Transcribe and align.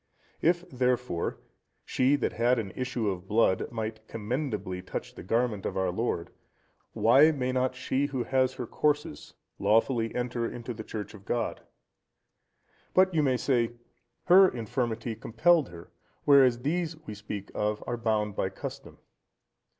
If, 0.41 0.67
therefore, 0.67 1.37
she 1.85 2.15
that 2.15 2.33
had 2.33 2.57
an 2.57 2.71
issue 2.71 3.07
of 3.07 3.27
blood 3.27 3.71
might 3.71 4.07
commendably 4.07 4.81
touch 4.81 5.13
the 5.13 5.21
garment 5.21 5.63
of 5.63 5.77
our 5.77 5.91
Lord, 5.91 6.31
why 6.93 7.29
may 7.29 7.51
not 7.51 7.75
she, 7.75 8.07
who 8.07 8.23
has 8.23 8.53
her 8.55 8.65
courses, 8.65 9.35
lawfully 9.59 10.15
enter 10.15 10.49
into 10.49 10.73
the 10.73 10.83
church 10.83 11.13
of 11.13 11.23
God? 11.23 11.61
But 12.95 13.13
you 13.13 13.21
may 13.21 13.37
say, 13.37 13.73
Her 14.25 14.49
infirmity 14.49 15.13
compelled 15.15 15.69
her, 15.69 15.91
whereas 16.25 16.63
these 16.63 16.95
we 17.05 17.13
speak 17.13 17.51
of 17.53 17.83
are 17.85 17.95
bound 17.95 18.35
by 18.35 18.49
custom. 18.49 18.97